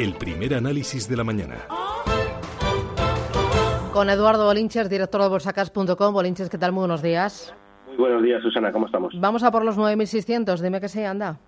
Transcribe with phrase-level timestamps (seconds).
[0.00, 1.56] El primer análisis de la mañana.
[3.92, 6.14] Con Eduardo Bolinches, director de bolsacas.com.
[6.14, 6.72] Bolinches, ¿qué tal?
[6.72, 7.54] Muy buenos días.
[7.86, 9.12] Muy buenos días, Susana, ¿cómo estamos?
[9.20, 10.58] Vamos a por los 9.600.
[10.60, 11.38] Dime que se anda.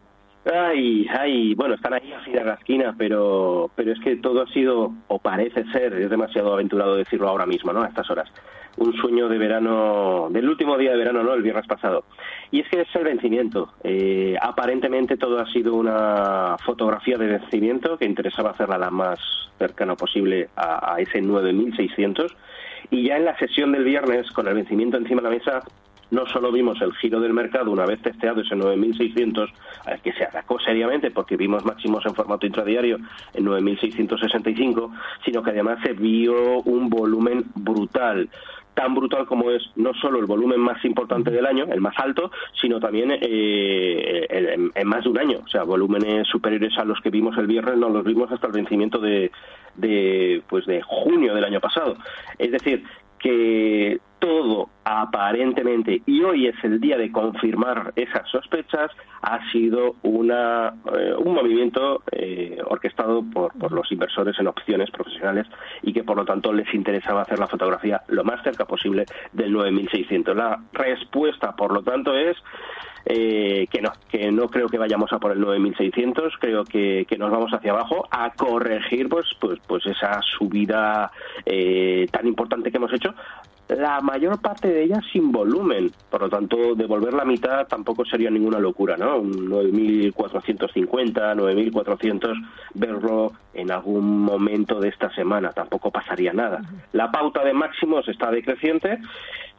[0.45, 4.47] Ay, ay, bueno, están ahí así de la esquina, pero, pero es que todo ha
[4.49, 7.83] sido, o parece ser, es demasiado aventurado decirlo ahora mismo, ¿no?
[7.83, 8.29] A estas horas.
[8.77, 11.35] Un sueño de verano, del último día de verano, ¿no?
[11.35, 12.05] El viernes pasado.
[12.51, 13.73] Y es que es el vencimiento.
[13.85, 19.21] Eh, aparentemente todo ha sido una fotografía de vencimiento que interesaba hacerla la más
[19.59, 22.35] cercana posible a, a ese 9.600.
[22.91, 25.61] Y ya en la sesión del viernes, con el vencimiento encima de la mesa,
[26.13, 29.51] no solo vimos el giro del mercado una vez testeado ese 9.600,
[30.03, 32.99] que se atacó seriamente porque vimos máximos en formato intradiario
[33.33, 34.93] en 9.665,
[35.25, 38.29] sino que además se vio un volumen brutal
[38.75, 42.31] tan brutal como es no solo el volumen más importante del año, el más alto,
[42.59, 44.27] sino también eh,
[44.75, 45.41] en, más de un año.
[45.45, 48.55] O sea, volúmenes superiores a los que vimos el viernes no los vimos hasta el
[48.55, 49.31] vencimiento de,
[49.77, 51.97] de, pues de junio del año pasado.
[52.39, 52.83] Es decir,
[53.19, 60.75] que todo aparentemente, y hoy es el día de confirmar esas sospechas, ha sido una,
[60.97, 65.49] eh, un movimiento eh, orquestado por, por, los inversores en opciones profesionales
[65.83, 69.53] y que por lo tanto les interesaba hacer la fotografía lo más cerca posible del
[69.53, 70.37] 9600.
[70.37, 72.37] La respuesta, por lo tanto, es
[73.05, 77.19] eh, que no, que no creo que vayamos a por el 9600, creo que, que
[77.19, 81.11] nos vamos hacia abajo a corregir pues pues pues esa subida
[81.45, 83.13] eh, tan importante que hemos hecho
[83.69, 85.91] la mayor parte de ellas sin volumen.
[86.11, 89.19] Por lo tanto, devolver la mitad tampoco sería ninguna locura, ¿no?
[89.19, 92.35] Un 9.450, 9.400,
[92.75, 96.63] verlo en algún momento de esta semana, tampoco pasaría nada.
[96.93, 98.99] La pauta de máximos está decreciente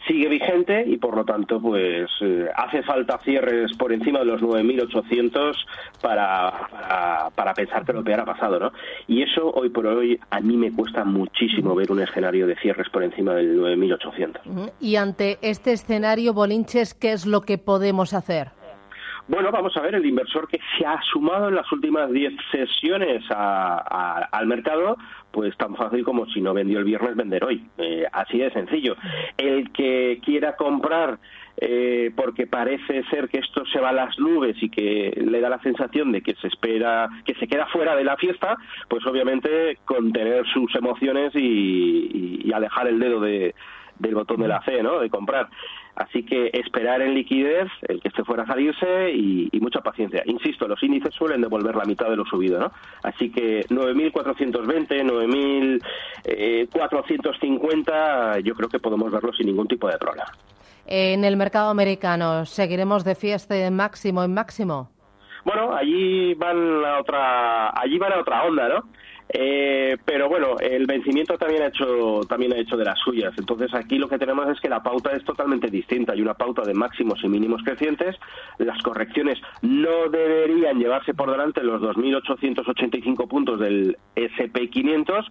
[0.08, 4.42] sigue vigente y por lo tanto pues eh, hace falta cierres por encima de los
[4.42, 5.56] 9.800
[6.02, 8.72] para, para, para pensar que lo peor ha pasado, ¿no?
[9.08, 12.90] Y eso hoy por hoy a mí me cuesta muchísimo ver un escenario de cierres
[12.90, 14.03] por encima del 9.800.
[14.80, 18.52] Y ante este escenario, Bolinches, ¿qué es lo que podemos hacer?
[19.28, 23.24] Bueno, vamos a ver, el inversor que se ha sumado en las últimas 10 sesiones
[23.30, 24.98] al mercado,
[25.32, 27.66] pues tan fácil como si no vendió el viernes, vender hoy.
[27.78, 28.98] Eh, así de sencillo.
[29.38, 31.20] El que quiera comprar
[31.58, 35.50] eh, porque parece ser que esto se va a las nubes y que le da
[35.50, 38.58] la sensación de que se espera, que se queda fuera de la fiesta,
[38.90, 43.56] pues obviamente contener sus emociones y, alejar el dedo de,
[44.04, 45.00] del botón de la C, ¿no?
[45.00, 45.50] De comprar.
[45.96, 50.24] Así que esperar en liquidez, el que esté fuera a salirse y, mucha paciencia.
[50.26, 52.72] Insisto, los índices suelen devolver la mitad de lo subido, ¿no?
[53.02, 55.80] Así que 9.420,
[56.22, 60.30] 9.450, yo creo que podemos verlo sin ningún tipo de problema.
[60.86, 64.90] En el mercado americano, ¿seguiremos de fiesta de máximo en máximo?
[65.46, 68.84] Bueno, allí van a otra, allí van a otra onda, ¿no?
[69.30, 73.34] Eh, pero bueno, el vencimiento también ha hecho también ha hecho de las suyas.
[73.38, 76.14] Entonces aquí lo que tenemos es que la pauta es totalmente distinta.
[76.14, 78.16] Hay una pauta de máximos y mínimos crecientes.
[78.58, 85.26] Las correcciones no deberían llevarse por delante los 2.885 puntos del SP500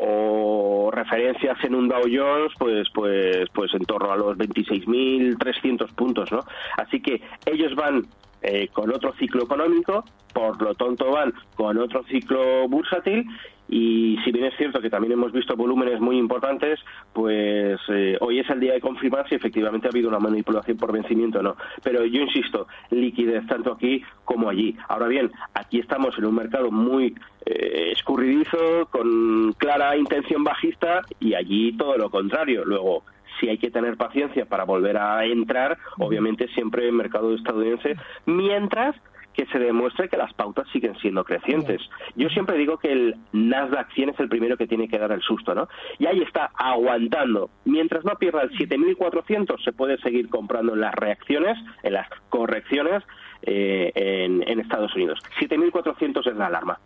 [0.00, 6.30] o referencias en un Dow Jones, pues pues pues en torno a los 26.300 puntos,
[6.30, 6.40] ¿no?
[6.76, 8.06] Así que ellos van
[8.42, 13.26] eh, con otro ciclo económico, por lo tanto van con otro ciclo bursátil
[13.68, 16.78] y si bien es cierto que también hemos visto volúmenes muy importantes,
[17.14, 20.92] pues eh, hoy es el día de confirmar si efectivamente ha habido una manipulación por
[20.92, 21.56] vencimiento o no.
[21.82, 24.76] Pero yo insisto, liquidez tanto aquí como allí.
[24.88, 27.14] Ahora bien, aquí estamos en un mercado muy
[27.46, 32.66] eh, escurridizo, con clara intención bajista y allí todo lo contrario.
[32.66, 33.04] Luego,
[33.40, 37.96] si hay que tener paciencia para volver a entrar, obviamente siempre en mercado estadounidense,
[38.26, 38.96] mientras
[39.34, 41.80] que se demuestre que las pautas siguen siendo crecientes.
[42.16, 45.22] Yo siempre digo que el Nasdaq 100 es el primero que tiene que dar el
[45.22, 45.68] susto, ¿no?
[45.98, 47.50] Y ahí está aguantando.
[47.64, 53.02] Mientras no pierda el 7400 se puede seguir comprando en las reacciones, en las correcciones
[53.42, 55.18] eh, en, en, Estados Unidos.
[55.40, 56.78] 7.400 es la alarma.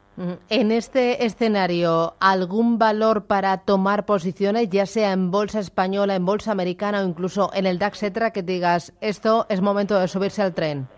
[0.49, 6.53] En este escenario, ¿algún valor para tomar posiciones, ya sea en bolsa española, en bolsa
[6.53, 10.55] americana o incluso en el DAX, etcétera, que digas, esto es momento de subirse al
[10.55, 10.89] tren?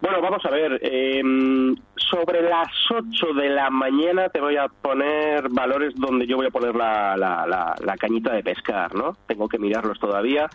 [0.00, 0.80] Bueno, vamos a ver.
[0.82, 1.22] Eh,
[2.08, 6.50] sobre las 8 de la mañana te voy a poner valores donde yo voy a
[6.50, 9.16] poner la, la, la, cañita de pescar, ¿no?
[9.26, 10.48] Tengo que mirarlos todavía,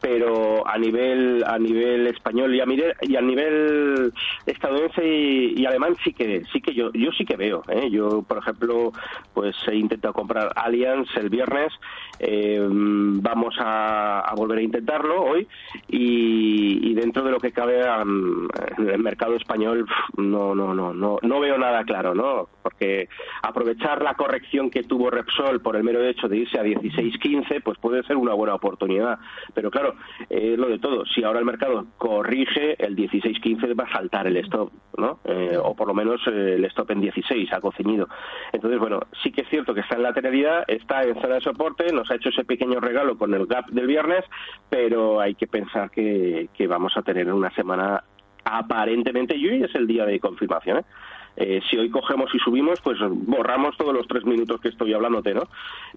[0.00, 2.66] pero a nivel a nivel español y a,
[3.02, 4.12] y a nivel
[4.46, 7.88] estadounidense y, alemán sí que sí que yo yo sí que veo, ¿eh?
[7.90, 8.92] Yo, por ejemplo,
[9.32, 11.72] pues he intentado comprar Allianz el viernes,
[12.18, 15.46] eh, vamos a, volver a intentarlo hoy
[15.88, 19.86] y, dentro de lo que cabe en el mercado español
[20.16, 22.48] no no no no no veo nada claro, ¿no?
[22.62, 23.08] Porque
[23.42, 27.78] aprovechar la corrección que tuvo Repsol por el mero hecho de irse a 16.15, pues
[27.78, 29.18] puede ser una buena oportunidad.
[29.54, 29.94] Pero claro,
[30.28, 31.04] es lo de todo.
[31.06, 35.20] Si ahora el mercado corrige, el 16.15 va a saltar el stop, ¿no?
[35.24, 38.08] Eh, o por lo menos eh, el stop en 16 ha cociñido.
[38.52, 41.40] Entonces, bueno, sí que es cierto que está en la lateralidad, está en zona de
[41.40, 44.24] soporte, nos ha hecho ese pequeño regalo con el gap del viernes,
[44.68, 48.04] pero hay que pensar que vamos a tener una semana
[48.44, 50.84] aparentemente, y hoy es el día de confirmación, ¿eh?
[51.36, 55.32] Eh, si hoy cogemos y subimos, pues borramos todos los tres minutos que estoy hablándote,
[55.32, 55.44] ¿no?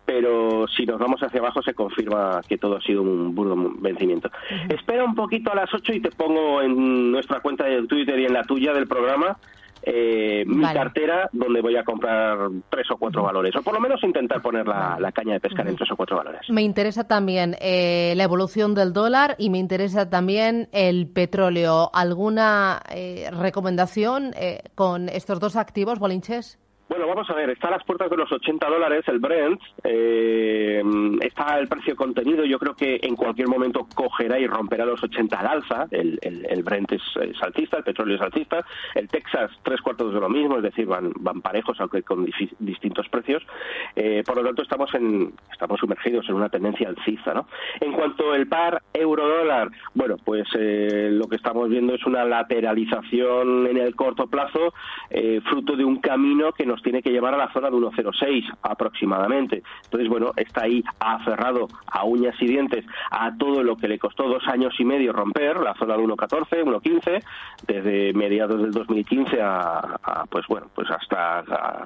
[0.06, 4.32] Pero si nos vamos hacia abajo se confirma que todo ha sido un burdo vencimiento.
[4.70, 8.26] Espera un poquito a las ocho y te pongo en nuestra cuenta de Twitter y
[8.26, 9.38] en la tuya del programa
[9.86, 12.38] eh, mi cartera donde voy a comprar
[12.70, 15.76] tres o cuatro valores, o por lo menos intentar poner la, caña de pescar en
[15.76, 16.42] tres o cuatro valores.
[16.50, 21.92] Me interesa también eh, la evolución del dólar y me interesa también el petróleo.
[21.94, 26.60] ¿Alguna eh, recomendación eh, con estos dos activos, Bolinches?
[26.88, 30.84] Bueno, vamos a ver, está a las puertas de los 80 dólares el Brent, eh,
[31.22, 35.40] está el precio contenido, yo creo que en cualquier momento cogerá y romperá los 80
[35.40, 37.02] al alza, el, Brent es,
[37.42, 41.12] alcista, el petróleo es alcista, el Texas tres cuartos de lo mismo, es decir, van,
[41.20, 42.24] van parejos aunque con
[42.60, 43.42] distintos precios,
[43.96, 47.34] eh, por lo tanto estamos, en, estamos sumergidos en una tendencia alcista.
[47.34, 47.48] ¿no?
[47.82, 53.66] En cuanto al par euro-dólar, bueno, pues eh, lo que estamos viendo es una lateralización
[53.66, 54.74] en el corto plazo,
[55.50, 59.64] fruto de un camino que nos tiene que llevar a la zona de 1,06 aproximadamente.
[59.86, 64.28] Entonces, bueno, está ahí aferrado a uñas y dientes a todo lo que le costó
[64.28, 67.24] dos años y medio romper, la zona de 1,14, 1,15,
[67.68, 71.44] desde mediados del 2015 a, pues bueno, pues hasta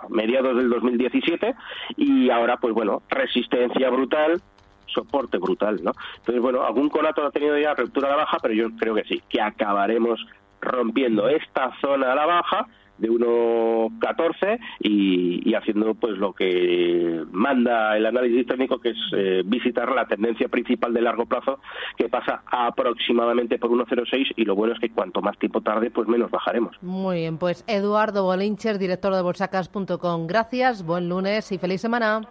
[0.10, 1.56] mediados del 2017
[1.98, 4.42] y ahora, pues bueno, resistencia brutal,
[4.88, 5.92] soporte brutal, ¿no?
[6.18, 9.04] Entonces, bueno, algún conato ha tenido ya ruptura a la baja, pero yo creo que
[9.04, 10.26] sí, que acabaremos
[10.62, 12.68] rompiendo esta zona a la baja
[13.00, 19.42] de 1.14 y, y, haciendo pues lo que manda el análisis técnico que es eh,
[19.46, 21.60] visitar la tendencia principal de largo plazo
[21.98, 26.08] que pasa aproximadamente por 1.06 y lo bueno es que cuanto más tiempo tarde pues
[26.08, 26.76] menos bajaremos.
[26.82, 30.28] Muy bien, pues Eduardo Bolincher, director de bolsacas.com.
[30.28, 32.22] Gracias, buen lunes y feliz semana.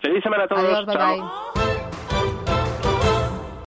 [0.00, 0.64] Feliz semana a todos.
[0.64, 1.63] Adiós, bye bye.